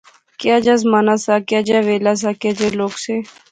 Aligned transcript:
کیا 0.39 0.55
جا 0.65 0.73
زمانہ 0.83 1.15
سا، 1.23 1.35
کیا 1.47 1.59
جا 1.67 1.79
ویلا 1.87 2.13
سا، 2.21 2.29
کے 2.41 2.49
جے 2.57 2.67
لوک 2.77 2.93
سے 3.03 3.15